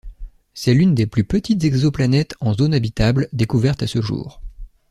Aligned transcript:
C'est 0.55 0.73
l'une 0.73 0.95
des 0.95 1.05
plus 1.05 1.23
petites 1.23 1.63
exoplanètes 1.63 2.33
en 2.41 2.55
zone 2.55 2.73
habitable 2.73 3.29
découvertes 3.33 3.83
à 3.83 3.87
ce 3.87 4.01
jour. 4.01 4.41